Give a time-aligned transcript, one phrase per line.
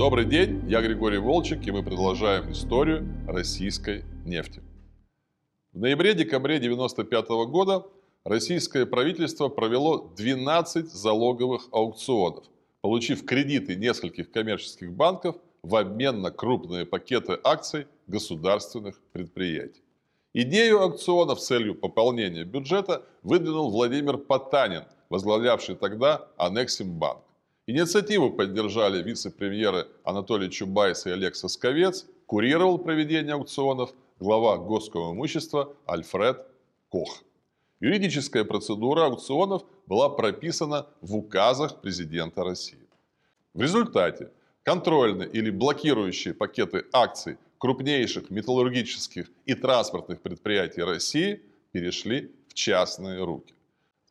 [0.00, 4.62] Добрый день, я Григорий Волчек, и мы продолжаем историю российской нефти.
[5.74, 7.86] В ноябре-декабре 1995 года
[8.24, 12.46] российское правительство провело 12 залоговых аукционов,
[12.80, 19.82] получив кредиты нескольких коммерческих банков в обмен на крупные пакеты акций государственных предприятий.
[20.32, 27.20] Идею аукциона с целью пополнения бюджета выдвинул Владимир Потанин, возглавлявший тогда Анексимбанк.
[27.70, 36.44] Инициативу поддержали вице-премьеры Анатолий Чубайс и Олег Сосковец, курировал проведение аукционов глава Госского имущества Альфред
[36.88, 37.22] Кох.
[37.78, 42.88] Юридическая процедура аукционов была прописана в указах президента России.
[43.54, 44.32] В результате
[44.64, 51.40] контрольные или блокирующие пакеты акций крупнейших металлургических и транспортных предприятий России
[51.70, 53.54] перешли в частные руки.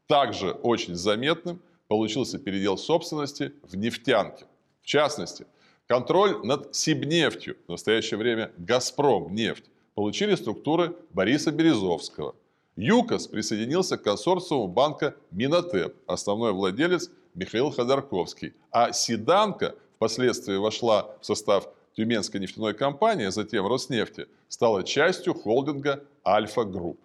[0.08, 4.46] Также очень заметным получился передел собственности в нефтянке.
[4.82, 5.46] В частности,
[5.88, 9.66] контроль над Сибнефтью, в настоящее время Газпром нефть,
[9.96, 12.36] получили структуры Бориса Березовского.
[12.78, 18.54] ЮКОС присоединился к консорциуму банка Менатеп, основной владелец Михаил Ходорковский.
[18.72, 26.04] А Сиданка впоследствии вошла в состав Тюменской нефтяной компании, а затем Роснефти, стала частью холдинга
[26.26, 27.00] Альфа Групп.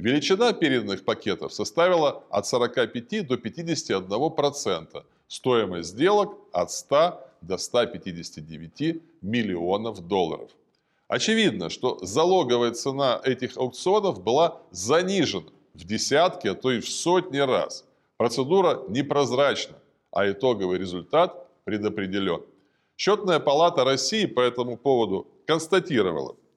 [0.00, 9.02] Величина переданных пакетов составила от 45 до 51 процента, стоимость сделок от 100 до 159
[9.22, 10.52] миллионов долларов.
[11.08, 17.38] Очевидно, что залоговая цена этих аукционов была занижена в десятки, а то и в сотни
[17.38, 17.84] раз.
[18.18, 19.78] Процедура непрозрачна,
[20.12, 22.42] а итоговый результат предопределен.
[22.96, 26.36] Счетная палата России по этому поводу констатировала–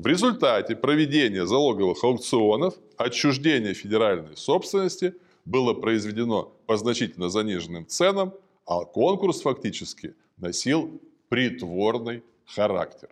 [0.00, 8.32] в результате проведения залоговых аукционов отчуждение федеральной собственности было произведено по значительно заниженным ценам,
[8.64, 13.10] а конкурс фактически носил притворный характер.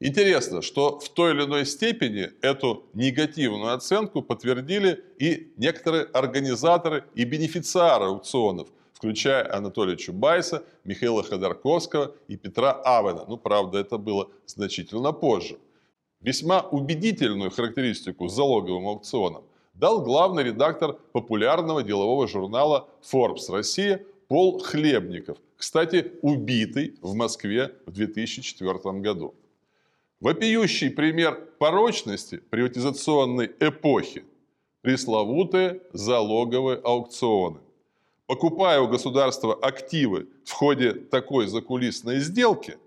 [0.00, 7.24] Интересно, что в той или иной степени эту негативную оценку подтвердили и некоторые организаторы и
[7.24, 13.26] бенефициары аукционов, включая Анатолия Чубайса, Михаила Ходорковского и Петра Авена.
[13.28, 15.58] Ну, правда, это было значительно позже.
[16.22, 19.44] Весьма убедительную характеристику залоговым аукционам
[19.74, 27.92] дал главный редактор популярного делового журнала Forbes Россия Пол Хлебников, кстати, убитый в Москве в
[27.92, 29.34] 2004 году.
[30.20, 34.24] Вопиющий пример порочности приватизационной эпохи–
[34.82, 37.58] пресловутые залоговые аукционы.
[38.26, 42.78] Покупая у государства активы в ходе такой закулисной сделки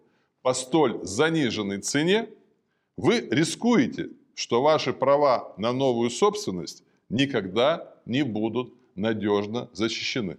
[0.41, 2.29] по столь заниженной цене,
[2.97, 10.37] вы рискуете, что ваши права на новую собственность никогда не будут надежно защищены.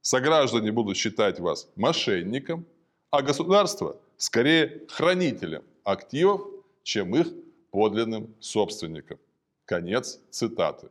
[0.00, 2.66] Сограждане будут считать вас мошенником,
[3.10, 6.42] а государство скорее хранителем активов,
[6.82, 7.28] чем их
[7.70, 9.18] подлинным собственником.
[9.64, 10.88] Конец цитаты.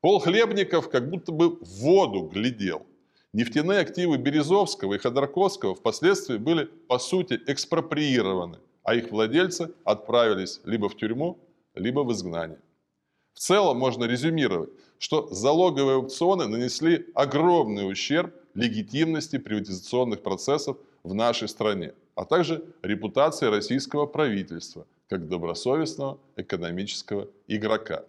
[0.00, 2.86] Пол Хлебников как будто бы в воду глядел.
[3.32, 10.88] Нефтяные активы Березовского и Ходорковского впоследствии были, по сути, экспроприированы а их владельцы отправились либо
[10.88, 11.38] в тюрьму,
[11.74, 12.58] либо в изгнание.
[13.34, 21.48] В целом можно резюмировать, что залоговые аукционы нанесли огромный ущерб легитимности приватизационных процессов в нашей
[21.48, 28.04] стране, а также репутации российского правительства как добросовестного экономического игрока.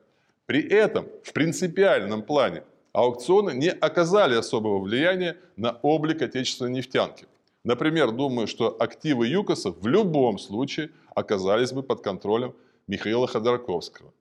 [0.45, 2.63] При этом в принципиальном плане
[2.93, 7.25] аукционы не оказали особого влияния на облик отечественной нефтянки–
[7.63, 12.55] Например, думаю, что активы ЮКОСа в любом случае оказались бы под контролем
[12.87, 14.13] Михаила Ходорковского.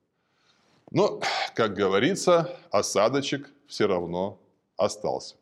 [0.91, 1.21] Но,
[1.55, 4.37] как говорится, осадочек все равно
[4.75, 5.35] остался.